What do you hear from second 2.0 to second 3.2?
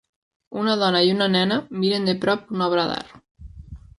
de prop una obra d'art.